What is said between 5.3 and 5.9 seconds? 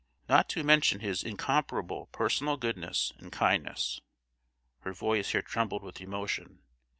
trembled